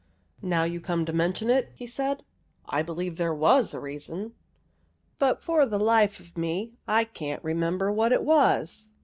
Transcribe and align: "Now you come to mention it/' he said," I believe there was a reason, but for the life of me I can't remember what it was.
"Now 0.41 0.63
you 0.63 0.81
come 0.81 1.05
to 1.05 1.13
mention 1.13 1.47
it/' 1.49 1.69
he 1.75 1.85
said," 1.85 2.23
I 2.65 2.81
believe 2.81 3.17
there 3.17 3.35
was 3.35 3.71
a 3.75 3.79
reason, 3.79 4.33
but 5.19 5.43
for 5.43 5.63
the 5.63 5.77
life 5.77 6.19
of 6.19 6.35
me 6.35 6.73
I 6.87 7.03
can't 7.03 7.43
remember 7.43 7.91
what 7.91 8.11
it 8.11 8.23
was. 8.23 8.89